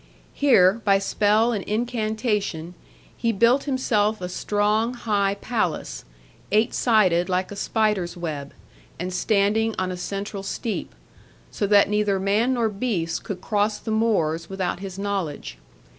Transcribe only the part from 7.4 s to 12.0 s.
a spider's web, and standing on a central steep; so that